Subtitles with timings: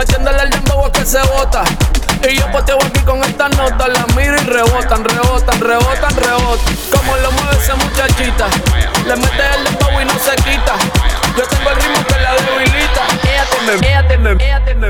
[0.00, 1.62] metiéndole el dembow a que se bota.
[2.28, 6.76] Y yo poteo aquí con esta nota, la miro y rebotan, rebotan, rebotan, rebotan.
[6.90, 8.48] Como lo mueve esa muchachita,
[9.06, 9.69] le mete el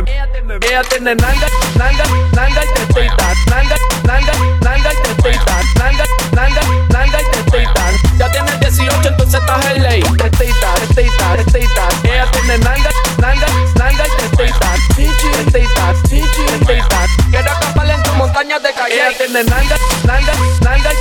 [0.06, 1.46] ella tiene, ella tiene, ella tiene nanga,
[1.76, 7.84] nanga, nanga y tetita, nanga, nanga, nanga y tetita, nanga, nanga, nanga y tetita.
[8.18, 10.02] Ya tiene 18, entonces estás en ley.
[10.02, 11.88] Tetita, tetita, tetita.
[12.04, 13.46] Ella tiene nanga, nanga,
[13.76, 14.74] nanga y tetita.
[14.96, 17.06] Chichi, tetita, chichi, tetita.
[17.30, 18.94] Quiero acamparle en tu montaña de calle.
[18.94, 20.99] Ella tiene nanga, nanga, nanga y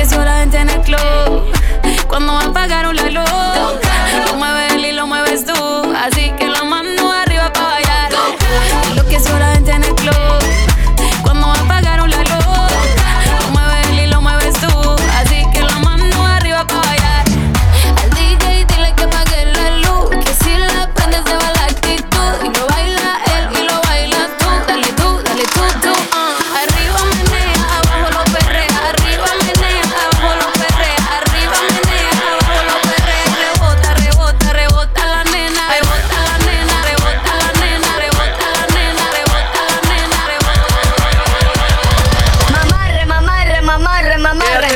[0.00, 1.52] Enloqueció la gente en el club
[2.08, 3.89] Cuando apagaron la luz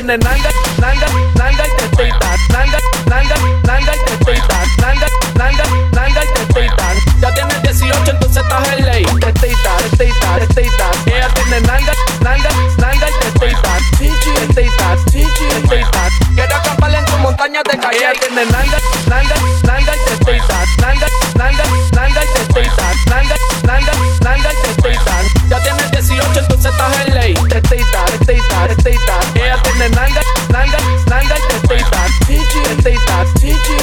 [0.04, 2.36] tiene nanga, nanga, nanga y tetita.
[2.52, 4.58] Nanga, nanga, nanga y tetita.
[4.82, 6.94] Nanga, nanga, nanga y tetita.
[7.20, 9.04] Ya tiene 18, entonces estás en ley.
[9.04, 10.90] Tetita, tetita, tetita.
[11.06, 13.78] Ella tiene nanga, nanga, nanga y tetita.
[13.96, 16.08] Chichi, tetita, chichi, tetita.
[16.34, 17.96] Quiero acamparle en tu montaña de calle.
[17.96, 18.78] Ella tiene nanga,
[19.08, 19.34] nanga,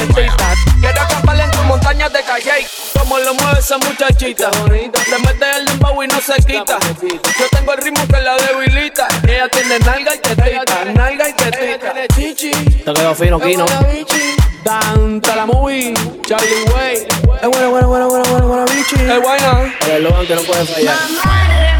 [0.08, 0.54] tetita.
[0.80, 2.68] Quiero acamparle en tu montaña de calle.
[2.98, 4.50] Como lo mueve esa muchachita.
[4.70, 6.80] Le mete el dembow y no se quita.
[7.02, 9.08] Yo tengo el ritmo que la debilita.
[9.24, 10.86] Ella tiene nalga y tetita.
[10.94, 11.94] Nalga y tetita.
[12.16, 12.52] Chichi.
[12.52, 13.66] Te quedó fino, Kino.
[14.64, 15.94] Dante la movie.
[16.26, 16.96] Charlie Way.
[17.42, 18.96] Es bueno, bueno, bueno, bueno, bueno, bueno, bichi.
[18.96, 19.74] El guayna.
[19.88, 21.71] El eslogan que no puede fallar.